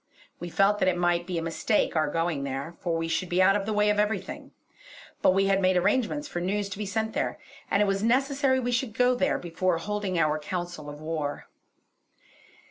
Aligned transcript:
We 0.39 0.49
felt 0.49 0.79
that 0.79 0.87
it 0.87 0.97
might 0.97 1.27
be 1.27 1.37
a 1.37 1.43
mistake 1.43 1.95
our 1.95 2.09
going 2.09 2.43
there, 2.43 2.73
for 2.79 2.97
we 2.97 3.07
should 3.07 3.29
be 3.29 3.39
out 3.39 3.55
of 3.55 3.67
the 3.67 3.71
way 3.71 3.91
of 3.91 3.99
everything; 3.99 4.49
but 5.21 5.29
we 5.29 5.45
had 5.45 5.61
made 5.61 5.77
arrangements 5.77 6.27
for 6.27 6.41
news 6.41 6.69
to 6.69 6.79
be 6.79 6.87
sent 6.87 7.13
there, 7.13 7.37
and 7.69 7.83
it 7.83 7.85
was 7.85 8.01
necessary 8.01 8.59
we 8.59 8.71
should 8.71 8.95
go 8.95 9.13
there 9.13 9.37
before 9.37 9.77
holding 9.77 10.17
our 10.17 10.39
council 10.39 10.89
of 10.89 10.99
war. 11.01 11.45